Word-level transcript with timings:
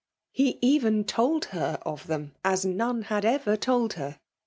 He 0.31 0.57
even 0.63 1.03
told 1.03 1.45
her 1.53 1.77
of 1.83 2.07
them 2.07 2.33
as 2.43 2.65
none 2.65 3.03
had 3.03 3.23
ever 3.23 3.55
told 3.55 3.93
her. 3.93 4.19